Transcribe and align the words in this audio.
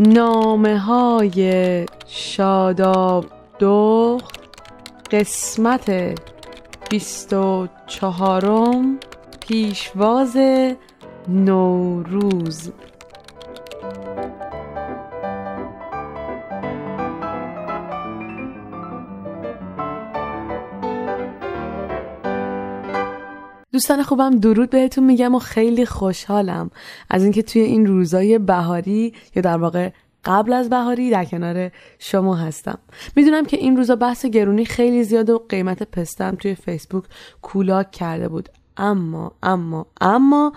نامه 0.00 0.78
های 0.78 1.86
شاداب 2.06 3.26
دو 3.58 4.18
قسمت 5.10 6.18
بیست 6.90 7.32
و 7.32 7.68
چهارم 7.86 8.98
پیشواز 9.40 10.36
نوروز. 11.28 12.72
دوستان 23.72 24.02
خوبم 24.02 24.30
درود 24.30 24.70
بهتون 24.70 25.04
میگم 25.04 25.34
و 25.34 25.38
خیلی 25.38 25.86
خوشحالم. 25.86 26.70
از 27.10 27.22
اینکه 27.22 27.42
توی 27.42 27.62
این 27.62 27.86
روزای 27.86 28.38
بهاری 28.38 29.14
یا 29.36 29.42
در 29.42 29.58
واقع 29.58 29.90
قبل 30.24 30.52
از 30.52 30.70
بهاری 30.70 31.10
در 31.10 31.24
کنار 31.24 31.70
شما 31.98 32.36
هستم. 32.36 32.78
می‌دونم 33.16 33.44
که 33.44 33.56
این 33.56 33.76
روزا 33.76 33.96
بحث 33.96 34.26
گرونی 34.26 34.64
خیلی 34.64 35.04
زیاد 35.04 35.30
و 35.30 35.38
قیمت 35.48 35.82
پستم 35.82 36.34
توی 36.34 36.54
فیسبوک 36.54 37.04
کولاک 37.42 37.90
کرده 37.90 38.28
بود. 38.28 38.48
اما 38.76 39.32
اما 39.42 39.86
اما 40.00 40.52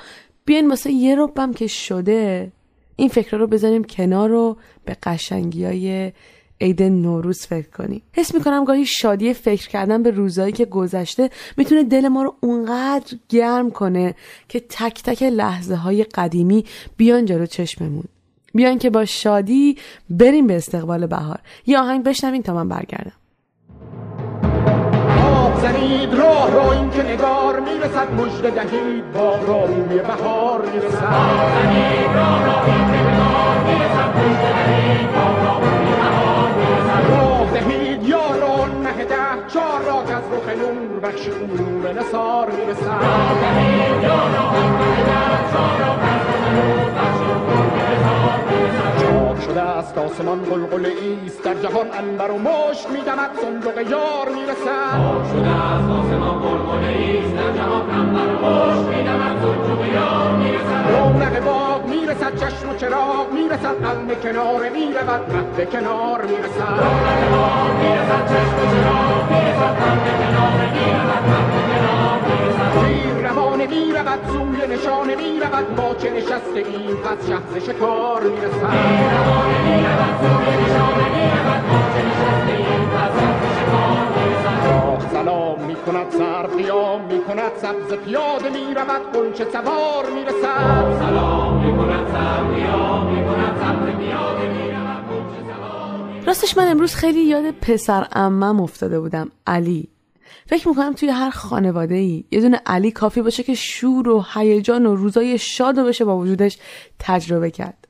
بیاین 0.46 0.70
واسه 0.70 0.92
یه 0.92 1.16
ربم 1.16 1.54
که 1.54 1.68
شده 1.68 2.52
این 2.96 3.10
فکر 3.10 3.38
رو 3.38 3.48
بذاریم 3.48 3.84
کنار 3.84 4.30
رو 4.30 4.58
به 4.86 4.98
قشنگی 5.04 5.66
های 5.66 6.12
عید 6.64 6.84
نوروز 6.84 7.46
فکر 7.46 7.70
کنیم 7.70 8.02
حس 8.14 8.36
می‌کنم 8.36 8.66
گاهی 8.66 8.86
شادی 8.86 9.34
فکر 9.34 9.70
کردن 9.70 10.04
به 10.04 10.12
روزایی 10.12 10.52
که 10.52 10.66
گذشته 10.66 11.30
می‌تونه 11.58 11.84
دل 11.84 12.08
ما 12.08 12.24
رو 12.24 12.36
اونقدر 12.40 13.18
گرم 13.30 13.72
کنه 13.72 14.16
که 14.50 14.60
تک 14.60 15.04
تک 15.04 15.24
لحظه 15.24 15.76
های 15.76 16.04
قدیمی 16.04 16.66
بیان 16.98 17.26
جلو 17.26 17.46
چشممون. 17.46 18.04
بیان 18.54 18.78
که 18.78 18.90
با 18.90 19.06
شادی 19.06 19.78
بریم 20.10 20.48
به 20.48 20.56
استقبال 20.56 21.08
بهار. 21.08 21.40
یه 21.66 21.80
آهنگ 21.80 22.04
بشنوین 22.04 22.44
تا 22.44 22.54
من 22.54 22.70
برگردم. 22.70 23.12
زنید 25.62 26.14
راه 26.14 26.52
را 26.52 26.72
این 26.74 26.90
که 26.90 27.04
نگار 27.04 27.60
می‌رسد 27.60 28.14
مجد 28.14 28.56
دهید 28.56 29.12
با 29.14 29.36
راروی 29.36 30.00
بهار 30.00 30.62
می‌رسد. 30.62 31.14
زنید 31.56 32.12
راه 32.16 32.46
را 32.46 32.66
این 32.66 32.86
که 32.92 32.98
نگار 33.00 33.58
می‌رسد 33.68 34.18
مجد 34.18 34.54
دهید 34.56 35.12
با 35.12 35.26
راروی 35.44 35.86
بهار 35.86 35.93
رخ 40.54 40.60
نور 40.60 41.00
بخش 41.00 41.28
نور 41.28 41.94
نصار 41.94 42.52
می‌رسد. 42.52 44.04
شده 49.54 49.62
است 49.62 49.98
آسمان 49.98 50.40
قلقل 50.40 50.86
ایست 50.86 51.44
در 51.44 51.54
جهان 51.54 51.88
انبر 52.00 52.32
و 52.32 52.38
مشک 52.38 52.90
میدمد 52.92 53.30
صندوق 53.42 53.78
یار 53.78 54.28
می‌رسد. 54.36 54.98
شده 55.32 55.50
است 55.50 55.90
آسمان 55.90 56.40
قلقل 56.40 56.84
ایست 56.86 57.36
در 57.38 57.52
جهان 57.58 57.90
انبر 58.00 58.30
و 58.34 58.46
مشک 58.46 58.98
میدمد 58.98 59.36
صندوق 59.42 59.86
یار 59.94 60.32
می‌رسد. 60.38 60.86
رونق 60.92 61.46
باغ 61.46 61.86
می‌رسد 61.88 62.36
چشم 62.36 62.70
و 62.70 62.74
چراغ 62.76 63.28
می‌رسد 63.34 63.76
قلب 63.86 64.22
کنار 64.24 64.70
می‌رود 64.70 65.24
مد 65.36 65.70
کنار 65.72 66.22
می‌رسد. 66.26 66.78
رونق 66.84 67.22
باغ 67.36 67.72
می‌رسد 67.82 68.24
چشم 68.32 68.58
و 68.60 68.66
چراغ 68.74 69.24
می‌رسد 69.32 69.74
قلب 69.84 70.06
کنار 70.22 70.60
می‌رود 70.76 71.24
مد 71.30 71.48
کنار 71.54 71.73
روانه 74.14 74.56
می‌رود 74.56 74.58
سوی 74.58 74.76
نشانه 74.76 75.16
می‌رود 75.16 75.76
با 75.76 75.96
چه 75.96 76.10
نشسته 76.10 76.60
این 76.60 76.96
پس 76.96 77.28
شهز 77.28 77.64
شکار 77.64 78.24
می‌رسد. 78.24 78.74
سلام 85.12 85.64
می 85.66 85.76
کند 85.76 86.12
سر 86.12 86.48
قیام 86.48 87.02
می 87.02 87.24
کند 87.24 87.52
سبز 87.58 87.94
پیاده 87.94 88.50
می 88.50 88.74
رود 88.74 89.14
قنچه 89.14 89.46
سوار 89.52 90.10
می 90.16 90.26
رسد 90.26 91.00
سلام 91.00 91.66
می 91.66 91.78
کند 91.78 92.08
سر 92.12 92.44
قیام 92.44 93.14
می 93.14 93.26
کند 93.26 93.58
سبز 93.62 93.96
پیاده 93.98 94.48
می 94.50 94.72
رود 94.72 96.28
راستش 96.28 96.58
من 96.58 96.68
امروز 96.68 96.96
خیلی 96.96 97.22
یاد 97.22 97.52
پسر 97.52 98.08
امم 98.12 98.62
افتاده 98.62 99.00
بودم 99.00 99.32
علی. 99.48 99.93
فکر 100.46 100.68
می‌کنم 100.70 100.94
توی 100.94 101.10
هر 101.10 101.30
خانواده 101.30 101.96
ای 101.96 102.24
یه 102.32 102.42
دونه 102.42 102.62
علی 102.66 102.92
کافی 102.92 103.22
باشه 103.22 103.44
که 103.44 103.56
شور 103.56 104.10
و 104.10 104.26
هیجان 104.34 104.86
و 104.86 104.96
روزای 104.96 105.38
شاد 105.38 105.80
رو 105.80 105.86
بشه 105.86 106.06
با 106.06 106.18
وجودش 106.18 106.58
تجربه 107.00 107.52
کرد. 107.52 107.88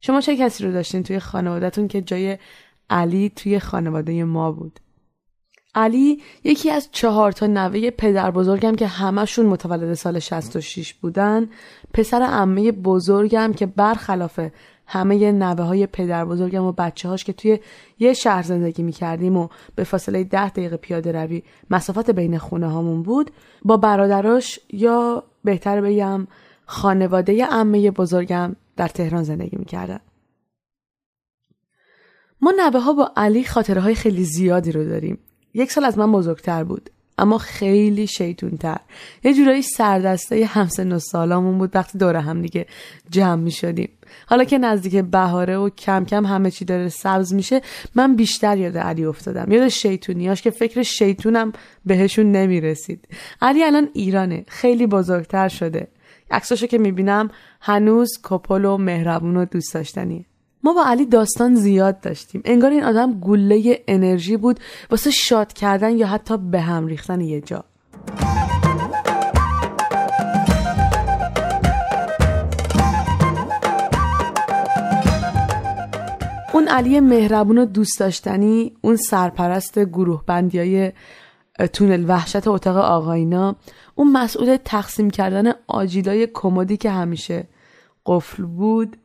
شما 0.00 0.20
چه 0.20 0.36
کسی 0.36 0.64
رو 0.64 0.72
داشتین 0.72 1.02
توی 1.02 1.18
خانوادهتون 1.18 1.88
که 1.88 2.00
جای 2.00 2.38
علی 2.90 3.32
توی 3.36 3.58
خانواده 3.58 4.24
ما 4.24 4.52
بود؟ 4.52 4.80
علی 5.74 6.22
یکی 6.44 6.70
از 6.70 6.88
چهار 6.92 7.32
تا 7.32 7.46
نوه 7.46 7.90
پدر 7.90 8.30
بزرگم 8.30 8.74
که 8.74 8.86
همشون 8.86 9.46
متولد 9.46 9.94
سال 9.94 10.18
66 10.18 10.94
بودن 10.94 11.48
پسر 11.94 12.22
عمه 12.22 12.72
بزرگم 12.72 13.52
که 13.52 13.66
برخلاف 13.66 14.40
همه 14.92 15.32
نوه 15.32 15.64
های 15.64 15.86
پدر 15.86 16.24
بزرگم 16.24 16.64
و 16.64 16.72
بچه 16.72 17.08
هاش 17.08 17.24
که 17.24 17.32
توی 17.32 17.58
یه 17.98 18.12
شهر 18.12 18.42
زندگی 18.42 18.82
می 18.82 18.92
کردیم 18.92 19.36
و 19.36 19.48
به 19.74 19.84
فاصله 19.84 20.24
ده 20.24 20.48
دقیقه 20.48 20.76
پیاده 20.76 21.12
روی 21.12 21.42
مسافت 21.70 22.10
بین 22.10 22.38
خونه 22.38 22.68
هامون 22.68 23.02
بود 23.02 23.30
با 23.64 23.76
برادراش 23.76 24.60
یا 24.72 25.24
بهتر 25.44 25.80
بگم 25.80 26.26
خانواده 26.66 27.46
عمه 27.46 27.90
بزرگم 27.90 28.56
در 28.76 28.88
تهران 28.88 29.22
زندگی 29.22 29.56
می‌کردن. 29.56 30.00
ما 32.40 32.52
نوه 32.56 32.80
ها 32.80 32.92
با 32.92 33.12
علی 33.16 33.44
خاطره 33.44 33.80
های 33.80 33.94
خیلی 33.94 34.24
زیادی 34.24 34.72
رو 34.72 34.84
داریم. 34.84 35.18
یک 35.54 35.72
سال 35.72 35.84
از 35.84 35.98
من 35.98 36.12
بزرگتر 36.12 36.64
بود. 36.64 36.90
اما 37.18 37.38
خیلی 37.38 38.06
شیطونتر. 38.06 38.76
یه 39.24 39.34
جورایی 39.34 39.62
سردسته 39.62 40.44
همسن 40.44 40.92
و 40.92 40.98
سالامون 40.98 41.58
بود 41.58 41.70
وقتی 41.76 41.98
دور 41.98 42.16
هم 42.16 42.42
دیگه 42.42 42.66
جمع 43.10 43.42
می 43.42 43.50
شدیم 43.50 43.88
حالا 44.26 44.44
که 44.44 44.58
نزدیک 44.58 44.96
بهاره 44.96 45.56
و 45.56 45.70
کم 45.70 46.04
کم 46.04 46.26
همه 46.26 46.50
چی 46.50 46.64
داره 46.64 46.88
سبز 46.88 47.34
میشه 47.34 47.60
من 47.94 48.16
بیشتر 48.16 48.58
یاد 48.58 48.78
علی 48.78 49.04
افتادم. 49.04 49.52
یاد 49.52 49.68
شیطونیاش 49.68 50.42
که 50.42 50.50
فکر 50.50 50.82
شیطونم 50.82 51.52
بهشون 51.86 52.32
نمی‌رسید. 52.32 53.08
علی 53.42 53.64
الان 53.64 53.88
ایرانه 53.92 54.44
خیلی 54.48 54.86
بزرگتر 54.86 55.48
شده. 55.48 55.88
عکساشو 56.30 56.66
که 56.66 56.78
می‌بینم 56.78 57.30
هنوز 57.60 58.10
کپل 58.22 58.64
و 58.64 58.76
مهربون 58.76 59.36
و 59.36 59.44
دوست 59.44 59.74
داشتنیه. 59.74 60.24
ما 60.64 60.72
با 60.72 60.84
علی 60.84 61.06
داستان 61.06 61.54
زیاد 61.54 62.00
داشتیم. 62.00 62.42
انگار 62.44 62.70
این 62.70 62.84
آدم 62.84 63.20
گله 63.20 63.84
انرژی 63.88 64.36
بود 64.36 64.60
واسه 64.90 65.10
شاد 65.10 65.52
کردن 65.52 65.96
یا 65.96 66.06
حتی 66.06 66.36
به 66.38 66.60
هم 66.60 66.86
ریختن 66.86 67.20
یه 67.20 67.40
جا. 67.40 67.64
اون 76.52 76.68
علی 76.68 77.00
مهربون 77.00 77.58
و 77.58 77.64
دوست 77.64 78.00
داشتنی 78.00 78.72
اون 78.80 78.96
سرپرست 78.96 79.78
گروه 79.78 80.22
بندی 80.26 80.58
های 80.58 80.92
تونل 81.72 82.04
وحشت 82.08 82.48
اتاق 82.48 82.76
آقاینا 82.76 83.56
اون 83.94 84.12
مسئول 84.12 84.56
تقسیم 84.64 85.10
کردن 85.10 85.52
آجیلای 85.66 86.28
کمدی 86.34 86.76
که 86.76 86.90
همیشه 86.90 87.48
قفل 88.06 88.42
بود. 88.42 88.96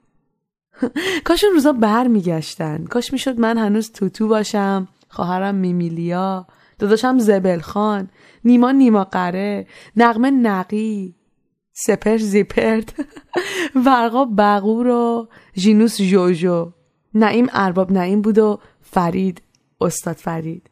کاش 1.25 1.43
اون 1.43 1.53
روزا 1.53 1.71
بر 1.71 2.07
میگشتن 2.07 2.85
کاش 2.85 3.13
می‌شد 3.13 3.39
من 3.39 3.57
هنوز 3.57 3.91
توتو 3.91 4.27
باشم 4.27 4.87
خواهرم 5.09 5.55
میمیلیا 5.55 6.47
داداشم 6.79 7.19
زبل 7.19 7.59
خان 7.59 8.09
نیما 8.45 8.71
نیما 8.71 9.03
قره 9.03 9.67
نقمه 9.95 10.31
نقی 10.31 11.15
سپر 11.73 12.17
زیپرد 12.17 12.93
ورقا 13.85 14.25
بغور 14.25 14.87
و 14.87 15.27
ژینوس 15.57 16.01
جوجو 16.01 16.71
نعیم 17.13 17.47
ارباب 17.53 17.91
نعیم 17.91 18.21
بود 18.21 18.37
و 18.37 18.59
فرید 18.81 19.41
استاد 19.81 20.15
فرید. 20.15 20.69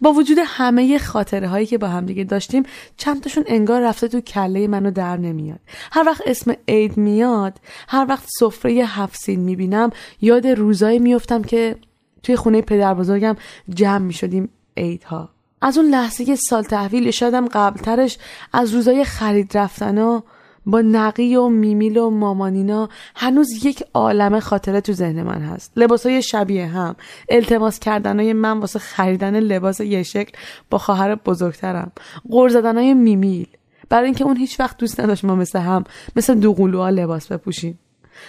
با 0.00 0.12
وجود 0.12 0.38
همه 0.44 0.98
خاطره 0.98 1.48
هایی 1.48 1.66
که 1.66 1.78
با 1.78 1.88
همدیگه 1.88 2.24
داشتیم 2.24 2.62
چند 2.96 3.22
تاشون 3.22 3.44
انگار 3.46 3.82
رفته 3.82 4.08
تو 4.08 4.20
کله 4.20 4.66
منو 4.66 4.90
در 4.90 5.16
نمیاد. 5.16 5.60
هر 5.92 6.04
وقت 6.06 6.22
اسم 6.26 6.54
عید 6.68 6.96
میاد 6.96 7.58
هر 7.88 8.06
وقت 8.08 8.24
سفره 8.38 8.72
هفسین 8.72 9.40
می‌بینم 9.40 9.90
یاد 10.20 10.46
روزایی 10.46 10.98
میفتم 10.98 11.42
که 11.42 11.76
توی 12.22 12.36
خونه 12.36 12.60
پدر 12.60 12.94
بزرگم 12.94 13.36
جمع 13.74 13.98
می‌شدیم 13.98 14.48
عیدها. 14.76 15.28
از 15.62 15.78
اون 15.78 15.86
لحظه 15.86 16.24
که 16.24 16.36
سال 16.36 16.62
تحویل 16.62 17.10
شدم 17.10 17.48
قبلترش 17.48 18.18
از 18.52 18.74
روزای 18.74 19.04
خرید 19.04 19.58
رفتن 19.58 19.98
ها 19.98 20.24
با 20.66 20.80
نقی 20.80 21.36
و 21.36 21.48
میمیل 21.48 21.98
و 21.98 22.10
مامانینا 22.10 22.88
هنوز 23.16 23.64
یک 23.64 23.84
عالم 23.94 24.40
خاطره 24.40 24.80
تو 24.80 24.92
ذهن 24.92 25.22
من 25.22 25.42
هست. 25.42 25.72
لباسای 25.76 26.22
شبیه 26.22 26.66
هم. 26.66 26.96
التماس 27.28 27.78
کردنای 27.78 28.32
من 28.32 28.58
واسه 28.58 28.78
خریدن 28.78 29.40
لباس 29.40 29.80
یه 29.80 30.02
شکل 30.02 30.38
با 30.70 30.78
خواهر 30.78 31.14
بزرگترم. 31.14 31.92
غور 32.30 32.48
زدنای 32.48 32.94
میمیل. 32.94 33.46
برای 33.88 34.04
اینکه 34.04 34.24
اون 34.24 34.36
هیچ 34.36 34.60
وقت 34.60 34.76
دوست 34.76 35.00
نداشت 35.00 35.24
ما 35.24 35.34
مثل 35.34 35.58
هم 35.58 35.84
مثل 36.16 36.34
دوقلوها 36.34 36.90
لباس 36.90 37.32
بپوشیم. 37.32 37.78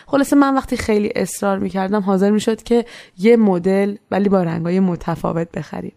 خلاصه 0.08 0.36
من 0.36 0.56
وقتی 0.56 0.78
خیلی 0.78 1.12
اصرار 1.16 1.60
می‌کردم 1.60 2.02
حاضر 2.02 2.32
می‌شد 2.32 2.64
که 2.64 2.86
یه 3.18 3.38
مدل 3.38 3.96
ولی 4.12 4.30
با 4.30 4.44
رنگای 4.44 4.80
متفاوت 4.80 5.52
بخریم. 5.52 5.94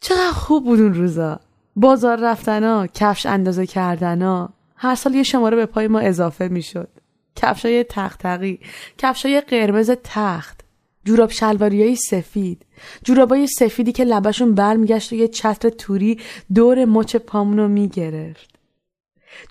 چقدر 0.00 0.32
خوب 0.32 0.64
بود 0.64 0.80
اون 0.80 0.94
روزا. 0.94 1.40
بازار 1.76 2.20
رفتنا 2.20 2.86
کفش 2.86 3.26
اندازه 3.26 3.66
کردنا. 3.66 4.52
هر 4.76 4.94
سال 4.94 5.14
یه 5.14 5.22
شماره 5.22 5.56
به 5.56 5.66
پای 5.66 5.88
ما 5.88 5.98
اضافه 5.98 6.48
می‌شد. 6.48 6.88
کفشای 7.36 7.84
تختقی 7.84 8.60
کفشای 8.98 9.40
قرمز 9.40 9.90
تخت 10.04 10.60
جوراب 11.04 11.30
شلواریای 11.30 11.96
سفید 11.96 12.66
جورابای 13.04 13.46
سفیدی 13.46 13.92
که 13.92 14.04
لبشون 14.04 14.54
برمیگشت 14.54 15.12
و 15.12 15.16
یه 15.16 15.28
چتر 15.28 15.68
توری 15.68 16.20
دور 16.54 16.84
مچ 16.84 17.16
پامونو 17.16 17.68
می‌گرفت. 17.68 18.50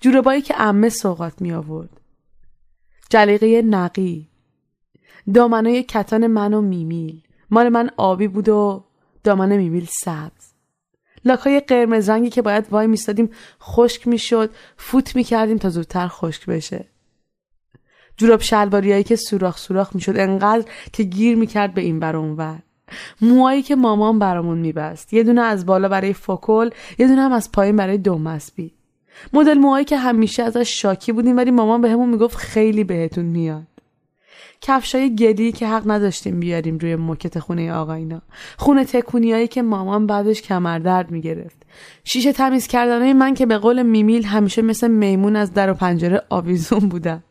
جورابایی 0.00 0.42
که 0.42 0.54
امه 0.60 0.88
سوقات 0.88 1.42
می 1.42 1.52
آورد 1.52 2.00
جلیقه 3.10 3.62
نقی. 3.62 4.28
دامنای 5.34 5.82
کتان 5.82 6.26
من 6.26 6.54
و 6.54 6.60
میمیل. 6.60 7.22
مال 7.50 7.68
من 7.68 7.90
آبی 7.96 8.28
بود 8.28 8.48
و 8.48 8.84
دامن 9.24 9.56
میمیل 9.56 9.88
سبز. 10.04 10.49
لاکای 11.24 11.60
قرمز 11.60 12.08
رنگی 12.08 12.30
که 12.30 12.42
باید 12.42 12.66
وای 12.70 12.86
میستادیم 12.86 13.30
خشک 13.62 14.08
می‌شد 14.08 14.50
فوت 14.76 15.16
می‌کردیم 15.16 15.58
تا 15.58 15.68
زودتر 15.68 16.08
خشک 16.08 16.46
بشه. 16.46 16.84
جوراب 18.16 18.40
شلواریایی 18.40 19.04
که 19.04 19.16
سوراخ 19.16 19.58
سوراخ 19.58 19.94
می‌شد 19.94 20.16
انقدر 20.16 20.64
که 20.92 21.02
گیر 21.02 21.36
می‌کرد 21.36 21.74
به 21.74 21.80
این 21.80 22.00
بر 22.00 22.16
اونور 22.16 22.58
موهایی 23.20 23.62
که 23.62 23.76
مامان 23.76 24.18
برامون 24.18 24.58
میبست. 24.58 25.12
یه 25.12 25.22
دونه 25.22 25.40
از 25.40 25.66
بالا 25.66 25.88
برای 25.88 26.12
فکل 26.12 26.70
یه 26.98 27.06
دونه 27.06 27.20
هم 27.22 27.32
از 27.32 27.52
پایین 27.52 27.76
برای 27.76 27.98
دومسبی 27.98 28.74
مدل 29.32 29.58
موهایی 29.58 29.84
که 29.84 29.96
همیشه 29.96 30.42
ازش 30.42 30.80
شاکی 30.80 31.12
بودیم 31.12 31.36
ولی 31.36 31.50
مامان 31.50 31.80
بهمون 31.80 32.10
به 32.10 32.16
می‌گفت 32.16 32.36
خیلی 32.36 32.84
بهتون 32.84 33.24
میاد. 33.24 33.66
کفشای 34.62 35.16
گلی 35.16 35.52
که 35.52 35.68
حق 35.68 35.90
نداشتیم 35.90 36.40
بیاریم 36.40 36.78
روی 36.78 36.96
موکت 36.96 37.38
خونه 37.38 37.72
آقاینا 37.72 38.22
خونه 38.56 38.84
تکونیایی 38.84 39.48
که 39.48 39.62
مامان 39.62 40.06
بعدش 40.06 40.42
کمردرد 40.42 41.10
می‌گرفت. 41.10 41.56
شیشه 42.04 42.32
تمیز 42.32 42.66
کردنهای 42.66 43.12
من 43.12 43.34
که 43.34 43.46
به 43.46 43.58
قول 43.58 43.82
میمیل 43.82 44.24
همیشه 44.24 44.62
مثل 44.62 44.90
میمون 44.90 45.36
از 45.36 45.52
در 45.52 45.70
و 45.70 45.74
پنجره 45.74 46.22
آویزون 46.28 46.78
بودم. 46.78 47.22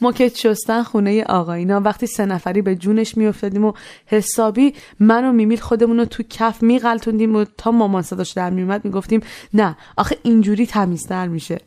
موکت 0.00 0.36
شستن 0.36 0.82
خونه 0.82 1.24
آقاینا 1.24 1.80
وقتی 1.80 2.06
سه 2.06 2.26
نفری 2.26 2.62
به 2.62 2.76
جونش 2.76 3.16
میافتادیم 3.16 3.64
و 3.64 3.72
حسابی 4.06 4.74
من 5.00 5.24
و 5.24 5.32
میمیل 5.32 5.60
خودمون 5.60 5.98
رو 5.98 6.04
تو 6.04 6.22
کف 6.22 6.62
میغلطوندیم 6.62 7.36
و 7.36 7.44
تا 7.56 7.70
مامان 7.70 8.02
صداش 8.02 8.32
در 8.32 8.50
میومد 8.50 8.84
می‌گفتیم 8.84 9.20
نه 9.54 9.76
آخه 9.96 10.16
اینجوری 10.22 10.66
تمیزتر 10.66 11.28
میشه. 11.28 11.58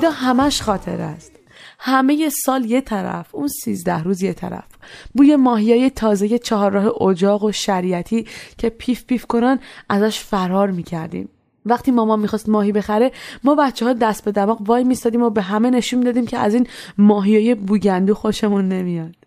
عیدا 0.00 0.10
همش 0.10 0.62
خاطر 0.62 1.00
است. 1.00 1.32
همه 1.78 2.28
سال 2.44 2.64
یه 2.64 2.80
طرف 2.80 3.34
اون 3.34 3.48
سیزده 3.48 4.02
روز 4.02 4.22
یه 4.22 4.32
طرف. 4.32 4.64
بوی 5.14 5.36
ماهیای 5.36 5.90
تازه 5.90 6.38
چهارراه 6.38 7.02
اجاق 7.02 7.44
و 7.44 7.52
شریعتی 7.52 8.26
که 8.58 8.70
پیف 8.70 9.04
پیف 9.04 9.26
کنن 9.26 9.58
ازش 9.88 10.18
فرار 10.18 10.70
می‌کردیم. 10.70 11.28
وقتی 11.66 11.90
مامان 11.90 12.20
می‌خواست 12.20 12.48
ماهی 12.48 12.72
بخره 12.72 13.12
ما 13.44 13.54
بچه 13.54 13.86
ها 13.86 13.92
دست 13.92 14.24
به 14.24 14.32
دماغ 14.32 14.60
وای 14.60 14.84
میستادیم 14.84 15.22
و 15.22 15.30
به 15.30 15.42
همه 15.42 15.70
نشون 15.70 16.00
دادیم 16.00 16.26
که 16.26 16.38
از 16.38 16.54
این 16.54 16.66
ماهیای 16.98 17.54
بوگندو 17.54 18.14
خوشمون 18.14 18.68
نمیاد. 18.68 19.19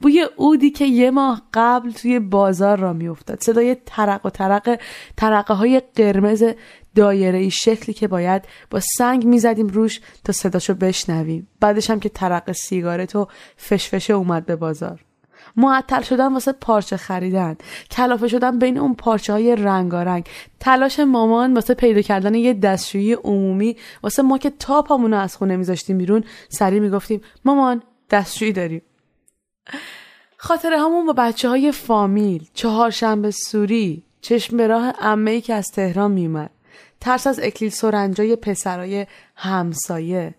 بوی 0.00 0.26
اودی 0.36 0.70
که 0.70 0.84
یه 0.84 1.10
ماه 1.10 1.42
قبل 1.54 1.90
توی 1.90 2.18
بازار 2.18 2.78
را 2.78 2.92
میافتاد. 2.92 3.40
صدای 3.40 3.76
ترق 3.86 4.26
و 4.26 4.30
ترق 4.30 4.80
ترقه 5.16 5.54
های 5.54 5.82
قرمز 5.94 6.44
دایره 6.94 7.38
ای 7.38 7.50
شکلی 7.50 7.94
که 7.94 8.08
باید 8.08 8.42
با 8.70 8.80
سنگ 8.80 9.24
می‌زدیم 9.24 9.66
روش 9.66 10.00
تا 10.24 10.32
صداشو 10.32 10.74
بشنویم. 10.74 11.48
بعدش 11.60 11.90
هم 11.90 12.00
که 12.00 12.08
ترق 12.08 12.52
سیگارت 12.52 13.16
و 13.16 13.28
فشفشه 13.56 14.12
اومد 14.12 14.46
به 14.46 14.56
بازار. 14.56 15.04
معطل 15.56 16.02
شدن 16.02 16.32
واسه 16.32 16.52
پارچه 16.52 16.96
خریدن. 16.96 17.56
کلافه 17.90 18.28
شدن 18.28 18.58
بین 18.58 18.78
اون 18.78 18.94
پارچه 18.94 19.32
های 19.32 19.56
رنگارنگ. 19.56 20.28
تلاش 20.60 21.00
مامان 21.00 21.54
واسه 21.54 21.74
پیدا 21.74 22.02
کردن 22.02 22.34
یه 22.34 22.54
دستشویی 22.54 23.12
عمومی. 23.12 23.76
واسه 24.02 24.22
ما 24.22 24.38
که 24.38 24.50
تا 24.50 24.82
پامونو 24.82 25.16
از 25.16 25.36
خونه 25.36 25.56
میذاشتیم 25.56 25.98
بیرون 25.98 26.24
سریع 26.48 26.80
می‌گفتیم 26.80 27.20
مامان 27.44 27.82
دستشویی 28.10 28.52
داریم. 28.52 28.82
خاطره 30.48 30.78
همون 30.78 31.06
با 31.06 31.12
بچه 31.12 31.48
های 31.48 31.72
فامیل 31.72 32.48
چهارشنبه 32.54 33.30
سوری 33.30 34.02
چشم 34.20 34.56
به 34.56 34.66
راه 34.66 34.92
امه 35.00 35.40
که 35.40 35.54
از 35.54 35.66
تهران 35.66 36.10
میومد 36.10 36.50
ترس 37.00 37.26
از 37.26 37.40
اکلیل 37.42 37.70
سرنجای 37.70 38.36
پسرای 38.36 39.06
همسایه. 39.36 40.34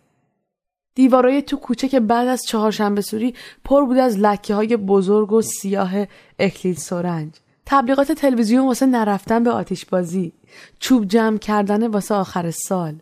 دیوارای 0.96 1.42
تو 1.42 1.58
کوچه 1.58 1.88
که 1.88 2.00
بعد 2.00 2.28
از 2.28 2.46
چهارشنبه 2.46 3.02
سوری 3.02 3.36
پر 3.64 3.86
بود 3.86 3.98
از 3.98 4.20
لکه 4.20 4.56
های 4.56 4.78
بزرگ 4.78 5.32
و 5.32 5.42
سیاه 5.42 5.92
اکلیل 6.40 6.76
سرنج. 6.76 7.34
تبلیغات 7.66 8.12
تلویزیون 8.12 8.68
واسه 8.68 8.86
نرفتن 8.86 9.44
به 9.44 9.52
آتیش 9.52 9.86
بازی 9.86 10.34
چوب 10.80 11.06
جمع 11.06 11.38
کردن 11.38 11.88
واسه 11.88 12.16
آخر 12.16 12.52
سال. 12.52 12.96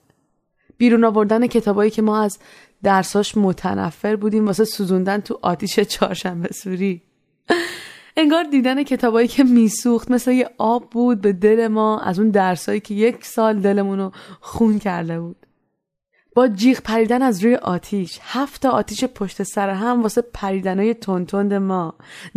بیرون 0.77 1.04
آوردن 1.04 1.48
کتابایی 1.48 1.92
که 1.92 2.01
ما 2.01 2.21
از 2.21 2.39
درساش 2.84 3.38
متنفر 3.38 4.16
بودیم. 4.16 4.46
واسه 4.46 4.66
سوزوندن 4.66 5.18
تو 5.18 5.40
آتیش 5.42 5.80
چهارشنبه 5.80 6.54
سوری. 6.54 7.02
انگار 8.18 8.44
دیدن 8.44 8.84
کتابایی 8.84 9.28
که 9.28 9.44
میسوخت 9.44 10.12
مثل 10.12 10.32
یه 10.32 10.50
آب 10.58 10.90
بود 10.90 11.22
به 11.22 11.34
دل 11.34 11.68
ما 11.68 12.00
از 12.00 12.20
اون 12.20 12.30
درسایی 12.30 12.80
که 12.80 12.94
یک 12.94 13.26
سال 13.26 13.60
دلمون 13.60 14.00
رو 14.00 14.12
خون 14.42 14.80
کرده 14.80 15.20
بود. 15.20 15.36
با 16.36 16.48
جیغ 16.48 16.80
پریدن 16.80 17.22
از 17.22 17.44
روی 17.44 17.56
آتیش 17.56 18.20
هفت 18.22 18.66
آتیش 18.66 19.04
پشت 19.04 19.44
سر 19.44 19.70
هم 19.70 20.02
واسه 20.04 20.22
پریدنای 20.34 20.94
تونتوند 20.94 21.54
ما. 21.54 21.94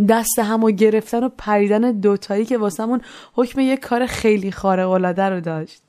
دست 0.09 0.39
هم 0.39 0.63
و 0.63 0.71
گرفتن 0.71 1.23
و 1.23 1.29
پریدن 1.29 1.91
دوتایی 1.91 2.45
که 2.45 2.57
واسمون 2.57 3.01
حکم 3.33 3.59
یک 3.59 3.79
کار 3.79 4.05
خیلی 4.05 4.51
خارق 4.51 4.89
العاده 4.89 5.23
رو 5.23 5.41
داشت. 5.41 5.83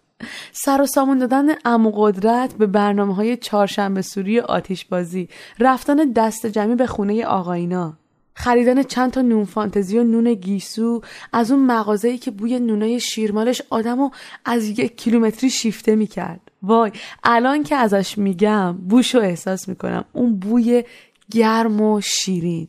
سر 0.53 0.83
و 0.83 0.87
سامون 0.87 1.19
دادن 1.19 1.47
ام 1.65 1.91
قدرت 1.91 2.55
به 2.55 2.67
برنامه 2.67 3.15
های 3.15 3.37
چهارشنبه 3.37 4.03
سوری 4.03 4.41
آتیش 4.41 4.85
بازی 4.85 5.29
رفتن 5.59 5.97
دست 5.97 6.47
جمعی 6.47 6.75
به 6.75 6.87
خونه 6.87 7.27
آقاینا 7.27 7.95
خریدن 8.35 8.83
چند 8.83 9.11
تا 9.11 9.23
نون 9.23 9.45
فانتزی 9.45 9.99
و 9.99 10.05
نون 10.05 10.35
گیسو 10.35 11.01
از 11.33 11.51
اون 11.51 11.67
مغازه‌ای 11.67 12.19
که 12.19 12.31
بوی 12.31 12.59
نونای 12.59 13.01
شیرمالش 13.01 13.63
آدمو 13.71 14.11
از 14.45 14.69
یک 14.69 14.97
کیلومتری 14.97 15.51
شیفته 15.51 15.97
می‌کرد. 15.97 16.41
وای 16.63 16.93
الان 17.25 17.63
که 17.63 17.77
ازش 17.77 18.19
میگم 18.19 18.73
بوشو 18.73 19.19
احساس 19.19 19.69
می‌کنم. 19.69 20.05
اون 20.13 20.37
بوی 20.37 20.85
گرم 21.31 21.81
و 21.81 22.01
شیرین. 22.01 22.69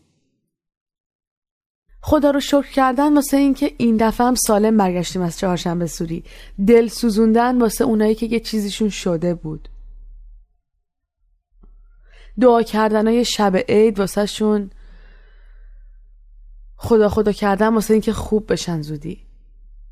خدا 2.05 2.31
رو 2.31 2.39
شکر 2.39 2.71
کردن 2.71 3.13
واسه 3.13 3.37
اینکه 3.37 3.73
این 3.77 3.97
دفعه 3.97 4.27
هم 4.27 4.35
سالم 4.35 4.77
برگشتیم 4.77 5.21
از 5.21 5.39
چهارشنبه 5.39 5.87
سوری. 5.87 6.23
دل 6.67 6.87
سوزوندن 6.87 7.61
واسه 7.61 7.83
اونایی 7.83 8.15
که 8.15 8.25
یه 8.25 8.39
چیزیشون 8.39 8.89
شده 8.89 9.33
بود. 9.33 9.69
دعا 12.39 12.63
کردنای 12.63 13.25
شب 13.25 13.55
عید 13.69 13.99
واسه 13.99 14.25
شون 14.25 14.71
خدا 16.75 17.09
خدا 17.09 17.31
کردن 17.31 17.73
واسه 17.73 17.93
اینکه 17.93 18.13
خوب 18.13 18.51
بشن 18.51 18.81
زودی. 18.81 19.19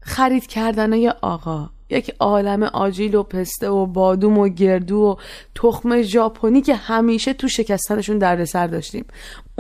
خرید 0.02 0.48
کردنای 0.48 1.10
آقا. 1.10 1.70
یک 1.90 2.16
عالم 2.20 2.64
آجیل 2.64 3.16
و 3.16 3.24
پسته 3.24 3.70
و 3.70 3.86
بادوم 3.86 4.38
و 4.38 4.48
گردو 4.48 4.98
و 4.98 5.16
تخم 5.56 6.02
ژاپنی 6.02 6.62
که 6.62 6.76
همیشه 6.76 7.34
تو 7.34 7.48
شکستنشون 7.48 8.18
دردسر 8.18 8.68
داشتیم. 8.68 9.06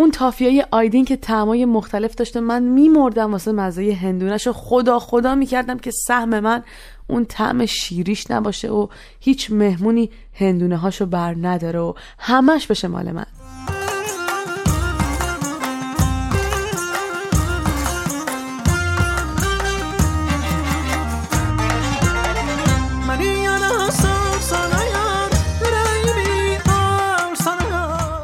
اون 0.01 0.11
تافیای 0.11 0.65
آیدین 0.71 1.05
که 1.05 1.15
تعمای 1.15 1.65
مختلف 1.65 2.15
داشته 2.15 2.39
من 2.39 2.63
میمردم 2.63 3.31
واسه 3.31 3.51
مزه 3.51 3.93
هندونش 4.01 4.47
و 4.47 4.53
خدا 4.53 4.99
خدا 4.99 5.35
می‌کردم 5.35 5.77
که 5.77 5.91
سهم 5.91 6.39
من 6.39 6.63
اون 7.07 7.25
طعم 7.25 7.65
شیریش 7.65 8.31
نباشه 8.31 8.71
و 8.71 8.87
هیچ 9.19 9.51
مهمونی 9.51 10.09
هندونه 10.33 10.77
هاشو 10.77 11.05
بر 11.05 11.35
نداره 11.41 11.79
و 11.79 11.93
همش 12.19 12.67
بشه 12.67 12.87
مال 12.87 13.11
من. 13.11 13.25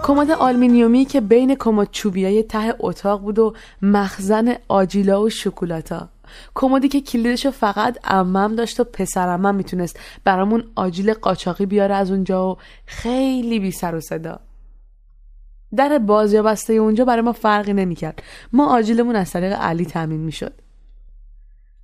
کمد 0.07 0.31
آلمینیومی 0.31 1.05
که 1.05 1.21
بین 1.21 1.55
کمد 1.55 1.87
چوبیای 1.91 2.43
ته 2.43 2.73
اتاق 2.79 3.21
بود 3.21 3.39
و 3.39 3.53
مخزن 3.81 4.55
آجیلا 4.67 5.21
و 5.21 5.29
شکلاتا. 5.29 6.09
کمدی 6.55 6.87
که 6.87 7.01
کلیدشو 7.01 7.51
فقط 7.51 7.97
امم 8.03 8.55
داشت 8.55 8.79
و 8.79 8.83
پسر 8.83 9.29
امم 9.29 9.55
می‌تونست 9.55 9.99
برامون 10.23 10.63
آجیل 10.75 11.13
قاچاقی 11.13 11.65
بیاره 11.65 11.95
از 11.95 12.11
اونجا 12.11 12.51
و 12.51 12.57
خیلی 12.85 13.59
بی 13.59 13.71
سر 13.71 13.95
و 13.95 14.01
صدا. 14.01 14.39
در 15.75 15.97
باز 15.97 16.33
یا 16.33 16.43
بسته 16.43 16.73
اونجا 16.73 17.05
برای 17.05 17.21
ما 17.21 17.31
فرقی 17.31 17.73
نمی‌کرد. 17.73 18.23
ما 18.53 18.75
آجیلمون 18.77 19.15
از 19.15 19.31
طریق 19.31 19.53
علی 19.53 19.85
تامین 19.85 20.19
می‌شد. 20.19 20.53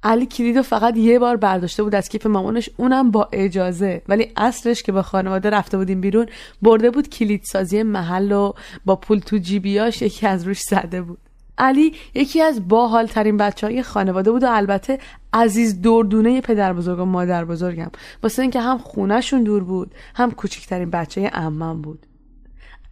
علی 0.03 0.25
کلید 0.25 0.62
فقط 0.62 0.98
یه 0.98 1.19
بار 1.19 1.38
برداشته 1.38 1.83
بود 1.83 1.95
از 1.95 2.10
کیف 2.10 2.25
مامانش 2.25 2.69
اونم 2.77 3.12
با 3.12 3.29
اجازه. 3.31 4.01
ولی 4.07 4.31
اصلش 4.38 4.83
که 4.83 4.91
با 4.91 5.01
خانواده 5.01 5.50
رفته 5.50 5.77
بودیم 5.77 6.01
بیرون 6.01 6.25
برده 6.62 6.91
بود 6.91 7.10
کلید 7.10 7.43
سازی 7.43 7.83
محل 7.83 8.31
و 8.31 8.53
با 8.86 8.95
پول 8.95 9.19
تو 9.19 9.38
جیبیاش 9.38 10.01
یکی 10.01 10.27
از 10.27 10.48
روش 10.48 10.62
زده 10.62 11.01
بود. 11.01 11.17
علی 11.57 11.93
یکی 12.13 12.41
از 12.41 12.67
باحال 12.67 13.07
ترین 13.07 13.38
بچه 13.38 13.67
های 13.67 13.83
خانواده 13.83 14.31
بود 14.31 14.43
و 14.43 14.48
البته 14.50 15.00
عزیز 15.33 15.81
دردونه 15.81 16.41
پدر 16.41 16.74
بزرگ 16.74 17.00
و 17.00 17.05
مادر 17.05 17.45
بزرگم 17.45 17.91
واسه 18.24 18.41
اینکه 18.41 18.62
هم 18.62 18.77
خونهشون 18.77 19.43
دور 19.43 19.63
بود 19.63 19.95
هم 20.15 20.31
کوچکترین 20.31 20.89
بچه 20.89 21.31
امم 21.33 21.81
بود. 21.81 22.05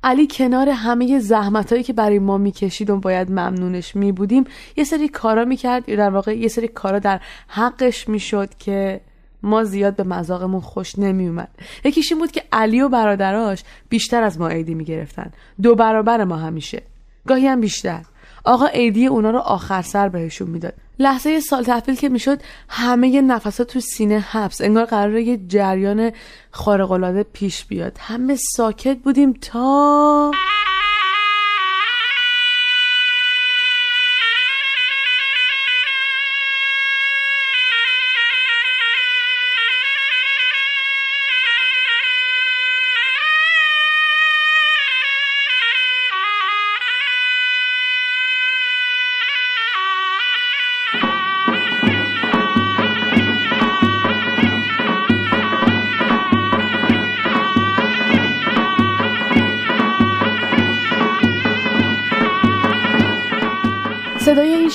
علی 0.03 0.27
کنار 0.31 0.69
همه 0.69 1.19
زحمت 1.19 1.71
هایی 1.71 1.83
که 1.83 1.93
برای 1.93 2.19
ما 2.19 2.37
می‌کشید 2.37 2.89
و 2.89 2.97
باید 2.97 3.31
ممنونش 3.31 3.95
میبودیم 3.95 4.43
یه 4.77 4.83
سری 4.83 5.09
کارا 5.09 5.45
می‌کرد 5.45 5.89
یا 5.89 5.95
در 5.95 6.09
واقع 6.09 6.37
یه 6.37 6.47
سری 6.47 6.67
کارا 6.67 6.99
در 6.99 7.21
حقش 7.47 8.09
می‌شد 8.09 8.49
که 8.59 9.01
ما 9.43 9.63
زیاد 9.63 9.95
به 9.95 10.03
مذاقمون 10.03 10.61
خوش 10.61 10.99
نمیومد 10.99 11.49
یکیش 11.85 12.11
این 12.11 12.21
بود 12.21 12.31
که 12.31 12.43
علی 12.51 12.81
و 12.81 12.89
برادراش 12.89 13.63
بیشتر 13.89 14.23
از 14.23 14.39
ما 14.39 14.47
عیدی 14.47 14.73
می‌گرفتن. 14.73 15.31
دو 15.61 15.75
برابر 15.75 16.23
ما 16.23 16.35
همیشه. 16.35 16.83
گاهی 17.27 17.47
هم 17.47 17.61
بیشتر. 17.61 18.01
آقا 18.43 18.65
عیدی 18.65 19.07
اونا 19.07 19.29
رو 19.29 19.39
آخر 19.39 19.81
سر 19.81 20.09
بهشون 20.09 20.49
می‌داد 20.49 20.73
لحظه 20.99 21.39
سال 21.39 21.63
تحویل 21.63 21.95
که 21.95 22.09
می‌شد 22.09 22.39
همه 22.69 23.21
نفسات 23.21 23.71
تو 23.71 23.79
سینه 23.79 24.19
حبس. 24.19 24.61
انگار 24.61 24.85
قراره 24.85 25.23
یه 25.23 25.39
جریان 25.47 26.11
خارق‌العاده 26.51 27.23
پیش 27.23 27.65
بیاد. 27.65 27.97
همه 27.99 28.35
ساکت 28.55 28.97
بودیم 28.97 29.33
تا 29.33 30.31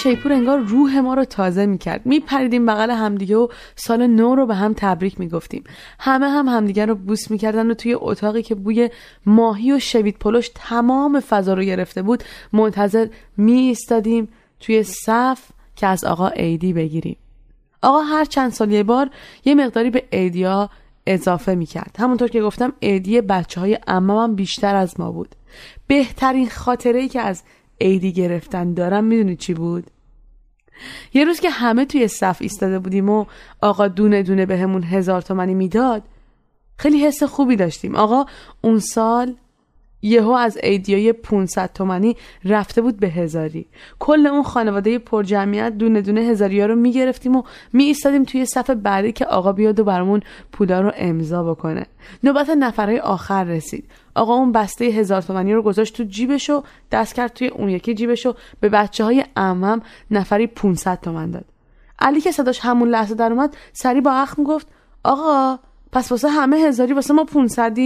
شیپور 0.07 0.33
انگار 0.33 0.59
روح 0.59 1.01
ما 1.01 1.15
رو 1.15 1.25
تازه 1.25 1.67
می‌کرد. 1.67 2.07
میپریدیم 2.07 2.67
بغل 2.67 2.91
همدیگه 2.91 3.37
و 3.37 3.49
سال 3.77 4.07
نو 4.07 4.35
رو 4.35 4.47
به 4.47 4.55
هم 4.55 4.75
تبریک 4.77 5.21
می‌گفتیم. 5.21 5.65
همه 5.99 6.29
هم 6.29 6.49
همدیگه 6.49 6.87
رو 6.87 6.95
بوس 6.95 7.31
می‌کردن 7.31 7.71
و 7.71 7.75
توی 7.75 7.95
اتاقی 7.95 8.43
که 8.43 8.55
بوی 8.55 8.91
ماهی 9.27 9.73
و 9.73 9.79
شوید 9.79 10.19
پلوش 10.19 10.51
تمام 10.55 11.21
فضا 11.21 11.55
رو 11.55 11.63
گرفته 11.63 12.03
بود 12.03 12.25
منتظر 12.53 13.07
می 13.37 13.77
توی 14.61 14.83
صف 14.83 15.41
که 15.77 15.87
از 15.87 16.05
آقا 16.05 16.29
ایدی 16.29 16.73
بگیریم. 16.73 17.17
آقا 17.83 18.01
هر 18.01 18.25
چند 18.25 18.53
سال 18.53 18.73
یه 18.73 18.83
بار 18.83 19.11
یه 19.45 19.55
مقداری 19.55 19.91
به 19.91 20.05
ایدیا 20.11 20.71
اضافه 21.07 21.55
می‌کرد. 21.55 21.97
همونطور 21.99 22.29
که 22.29 22.43
گفتم 22.43 22.73
ایدی 22.81 23.21
بچه 23.21 23.61
های 23.61 23.79
امام 23.87 24.35
بیشتر 24.35 24.75
از 24.75 25.01
ما 25.01 25.13
بود. 25.13 25.35
بهترین 25.87 26.49
خاطره 26.49 27.01
ای 27.01 27.09
که 27.09 27.21
از 27.21 27.43
عیدی 27.81 28.13
گرفتن 28.13 28.75
دارم 28.75 29.05
می‌دونی 29.05 29.37
چی 29.37 29.55
بود؟ 29.55 29.91
یه 31.15 31.25
روز 31.25 31.41
که 31.41 31.51
همه 31.51 31.85
توی 31.85 32.09
صف 32.09 32.37
ایستاده 32.41 32.79
بودیم 32.79 33.09
و 33.09 33.25
آقا 33.61 33.89
دونه 33.89 34.23
دونه 34.23 34.47
بهمون 34.47 34.81
به 34.81 34.87
هزار 34.87 35.23
تومنی 35.23 35.55
می‌داد 35.55 36.03
خیلی 36.79 37.05
حس 37.05 37.23
خوبی 37.23 37.57
داشتیم. 37.57 37.95
آقا 37.95 38.27
اون 38.61 38.79
سال 38.79 39.35
یهو 40.03 40.31
از 40.31 40.59
ایدیای 40.63 41.13
500 41.13 41.71
تومنی 41.75 42.17
رفته 42.45 42.83
بود 42.83 43.01
به 43.01 43.09
هزاری. 43.09 43.67
کل 43.99 44.27
اون 44.27 44.43
خانواده 44.43 44.99
پر 44.99 45.23
جمعیت 45.23 45.79
دونه 45.79 46.01
دونه 46.01 46.21
هزاری 46.21 46.61
ها 46.61 46.67
رو 46.67 46.77
می‌گرفتیم 46.77 47.37
و 47.37 47.43
می 47.73 47.85
ایستادیم 47.85 48.25
توی 48.25 48.47
صف 48.47 48.71
بعدی 48.71 49.13
که 49.13 49.27
آقا 49.27 49.53
بیاد 49.53 49.81
و 49.81 49.85
برامون 49.85 50.21
پولا 50.53 50.81
رو 50.81 50.93
امضا 50.97 51.55
بکنه. 51.55 51.87
نوبت 52.25 52.51
نفرهای 52.51 52.99
آخر 52.99 53.45
رسید. 53.45 53.85
آقا 54.17 54.35
اون 54.35 54.53
بسته 54.53 54.85
هزار 54.85 55.23
تومنی 55.23 55.55
رو 55.55 55.63
گذاشت 55.63 55.97
تو 55.97 56.05
جیبش 56.05 56.51
و 56.51 56.63
دست 56.93 57.15
کرد 57.15 57.33
توی 57.33 57.49
اون 57.49 57.69
یکی 57.69 57.95
جیبش 57.95 58.27
و 58.27 58.35
به 58.61 58.69
بچه 58.69 59.05
های 59.05 59.25
امم 59.37 59.81
نفری 60.11 60.47
500 60.47 61.01
تومن 61.01 61.31
داد. 61.31 61.45
علی 61.99 62.21
که 62.21 62.33
صداش 62.33 62.61
همون 62.61 62.89
لحظه 62.89 63.15
در 63.15 63.33
اومد 63.33 63.57
سری 63.73 64.01
با 64.01 64.13
اخم 64.13 64.45
گفت 64.45 64.67
آقا 65.05 65.59
پس 65.93 66.11
واسه 66.11 66.29
همه 66.29 66.57
هزاری 66.57 66.93
واسه 66.93 67.15
ما 67.15 67.25
500 67.25 67.79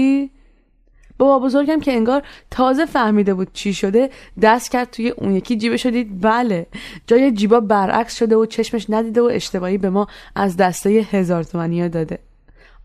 بابا 1.18 1.46
بزرگم 1.46 1.80
که 1.80 1.92
انگار 1.92 2.22
تازه 2.50 2.86
فهمیده 2.86 3.34
بود 3.34 3.48
چی 3.52 3.74
شده 3.74 4.10
دست 4.42 4.70
کرد 4.70 4.90
توی 4.90 5.08
اون 5.08 5.34
یکی 5.34 5.56
جیبش 5.56 5.86
دید 5.86 6.20
بله 6.20 6.66
جای 7.06 7.32
جیبا 7.32 7.60
برعکس 7.60 8.16
شده 8.16 8.36
و 8.36 8.46
چشمش 8.46 8.86
ندیده 8.88 9.22
و 9.22 9.24
اشتباهی 9.24 9.78
به 9.78 9.90
ما 9.90 10.06
از 10.34 10.56
دسته 10.56 10.90
هزار 10.90 11.42
تومنی 11.42 11.88
داده. 11.88 12.18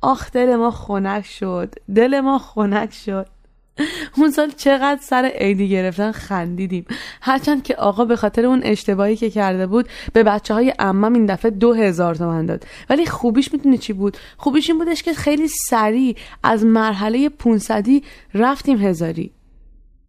آخ 0.01 0.31
دل 0.31 0.55
ما 0.55 0.71
خنک 0.71 1.25
شد 1.25 1.75
دل 1.95 2.19
ما 2.19 2.37
خنک 2.39 2.93
شد. 2.93 3.34
اون 4.17 4.31
سال 4.31 4.51
چقدر 4.51 4.99
سر 5.01 5.31
عیدی 5.35 5.69
گرفتن 5.69 6.11
خندیدیم. 6.11 6.85
هرچند 7.21 7.63
که 7.63 7.75
آقا 7.75 8.05
به 8.05 8.15
خاطر 8.15 8.45
اون 8.45 8.61
اشتباهی 8.63 9.15
که 9.15 9.29
کرده 9.29 9.67
بود 9.67 9.89
به 10.13 10.23
بچه 10.23 10.53
های 10.53 10.73
امم 10.79 11.13
این 11.13 11.25
دفعه 11.25 11.51
دو 11.51 11.73
هزار 11.73 12.15
تومن 12.15 12.45
داد. 12.45 12.65
ولی 12.89 13.05
خوبیش 13.05 13.53
می‌تونی 13.53 13.77
چی 13.77 13.93
بود؟ 13.93 14.17
خوبیش 14.37 14.69
این 14.69 14.79
بودش 14.79 15.03
که 15.03 15.13
خیلی 15.13 15.47
سریع 15.47 16.15
از 16.43 16.65
مرحله 16.65 17.29
پونصدی 17.29 18.03
رفتیم 18.33 18.77
هزاری. 18.77 19.31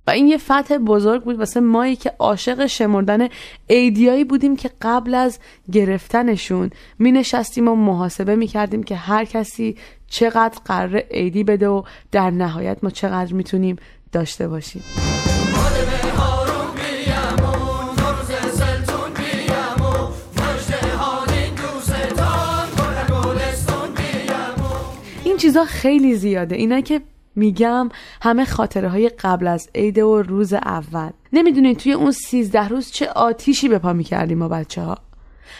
و 0.06 0.10
این 0.10 0.28
یه 0.28 0.38
فتح 0.38 0.76
بزرگ 0.76 1.24
بود 1.24 1.38
واسه 1.38 1.60
مایی 1.60 1.96
که 1.96 2.12
عاشق 2.18 2.66
شمردن 2.66 3.28
ایدیایی 3.66 4.24
بودیم 4.24 4.56
که 4.56 4.70
قبل 4.82 5.14
از 5.14 5.38
گرفتنشون 5.72 6.70
می 6.98 7.12
نشستیم 7.12 7.68
و 7.68 7.74
محاسبه 7.74 8.36
می 8.36 8.46
کردیم 8.46 8.82
که 8.82 8.96
هر 8.96 9.24
کسی 9.24 9.76
چقدر 10.08 10.58
قرار 10.64 11.02
ایدی 11.10 11.44
بده 11.44 11.68
و 11.68 11.82
در 12.12 12.30
نهایت 12.30 12.78
ما 12.82 12.90
چقدر 12.90 13.32
می‌تونیم 13.32 13.76
داشته 14.12 14.48
باشیم. 14.48 14.82
این 25.24 25.36
چیزا 25.36 25.64
خیلی 25.64 26.14
زیاده. 26.14 26.56
اینا 26.56 26.80
که 26.80 27.00
میگم 27.34 27.88
همه 28.22 28.44
خاطره 28.44 28.88
های 28.88 29.08
قبل 29.08 29.46
از 29.46 29.68
عید 29.74 29.98
و 29.98 30.22
روز 30.22 30.52
اول. 30.52 31.10
نمی‌دونید 31.32 31.78
توی 31.78 31.92
اون 31.92 32.10
سیزده 32.10 32.68
روز 32.68 32.90
چه 32.90 33.08
آتیشی 33.08 33.68
به 33.68 33.78
پا 33.78 33.92
می‌کردیم 33.92 34.38
ما 34.38 34.48
بچه 34.48 34.82
ها 34.82 34.98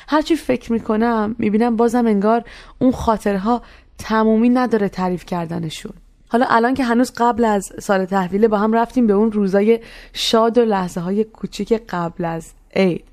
هرچی 0.09 0.37
فکر 0.37 0.73
می‌کنم 0.73 1.37
می‌بینم 1.39 1.77
بازم 1.77 2.07
انگار 2.07 2.45
اون 2.79 2.93
خاطره 2.93 3.39
ها 3.39 3.63
تمومی 3.99 4.49
نداره 4.49 4.89
تعریف 4.89 5.25
کردنشون. 5.25 5.93
حالا 6.29 6.47
الان 6.49 6.75
که 6.75 6.85
هنوز 6.85 7.13
قبل 7.17 7.45
از 7.45 7.73
سال 7.79 8.05
تحویل 8.05 8.49
با 8.49 8.59
هم 8.59 8.73
رفتیم 8.73 9.07
به 9.07 9.13
اون 9.13 9.33
روزای 9.33 9.81
شاد 10.13 10.59
و 10.59 10.65
لحظه 10.65 11.01
های 11.01 11.25
کوچیک 11.25 11.73
قبل 11.89 12.25
از 12.25 12.53
عید. 12.77 13.05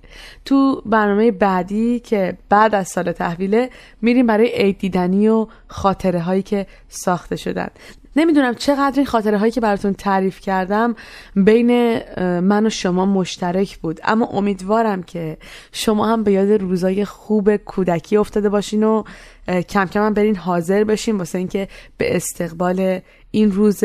تو 0.45 0.81
برنامه 0.85 1.31
بعدی 1.31 1.99
که 1.99 2.37
بعد 2.49 2.75
از 2.75 2.87
سال 2.87 3.11
تحویله 3.11 3.69
میریم 4.01 4.27
برای 4.27 4.47
عید 4.47 4.77
دیدنی 4.77 5.27
و 5.27 5.47
خاطره 5.67 6.21
هایی 6.21 6.41
که 6.41 6.67
ساخته 6.89 7.35
شدن. 7.35 7.67
نمی‌دونم 8.15 8.53
چقدر 8.55 8.93
این 8.95 9.05
خاطره 9.05 9.37
هایی 9.37 9.51
که 9.51 9.61
براتون 9.61 9.93
تعریف 9.93 10.39
کردم 10.39 10.95
بین 11.35 11.99
من 12.39 12.65
و 12.65 12.69
شما 12.69 13.05
مشترک 13.05 13.77
بود. 13.77 13.99
اما 14.03 14.25
امیدوارم 14.25 15.03
که 15.03 15.37
شما 15.71 16.07
هم 16.07 16.23
به 16.23 16.31
یاد 16.31 16.51
روزای 16.51 17.05
خوب 17.05 17.55
کودکی 17.55 18.17
افتاده 18.17 18.49
باشین 18.49 18.83
و 18.83 19.03
کم 19.47 19.85
کم 19.85 20.05
هم 20.05 20.13
برین 20.13 20.35
حاضر 20.35 20.83
بشین 20.83 21.17
واسه 21.17 21.37
اینکه 21.37 21.67
به 21.97 22.15
استقبال 22.15 22.99
این 23.31 23.51
روز 23.51 23.83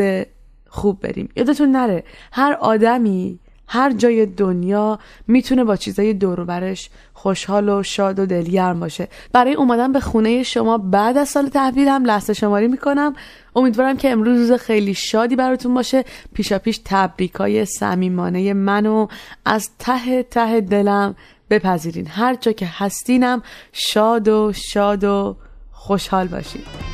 خوب 0.67 0.99
بریم. 0.99 1.29
یادتون 1.35 1.71
نره 1.71 2.03
هر 2.31 2.53
آدمی 2.53 3.39
هر 3.71 3.91
جای 3.91 4.25
دنیا 4.25 4.99
می‌تونه 5.27 5.63
با 5.63 5.75
چیزای 5.75 6.13
دوروبرش 6.13 6.89
خوشحال 7.13 7.69
و 7.69 7.83
شاد 7.83 8.19
و 8.19 8.25
دلگرم 8.25 8.79
باشه. 8.79 9.07
برای 9.33 9.53
اومدن 9.53 9.91
به 9.91 9.99
خونه 9.99 10.43
شما 10.43 10.77
بعد 10.77 11.17
از 11.17 11.29
سال 11.29 11.47
تحویل 11.47 11.87
هم 11.87 12.05
لحظه 12.05 12.33
شماری 12.33 12.67
می‌کنم. 12.67 13.13
امیدوارم 13.55 13.97
که 13.97 14.09
امروز 14.09 14.37
روز 14.37 14.59
خیلی 14.59 14.93
شادی 14.93 15.35
براتون 15.35 15.73
باشه. 15.73 16.05
پیشا 16.33 16.59
پیش 16.59 16.81
تبریکای 16.85 17.65
صمیمانه 17.65 18.53
منو 18.53 19.07
از 19.45 19.69
ته 19.79 20.23
ته 20.23 20.61
دلم 20.61 21.15
بپذیرین. 21.49 22.07
هر 22.07 22.35
جا 22.35 22.51
که 22.51 22.65
هستینم 22.65 23.41
شاد 23.73 24.27
و 24.27 24.51
شاد 24.53 25.03
و 25.03 25.35
خوشحال 25.71 26.27
باشید. 26.27 26.88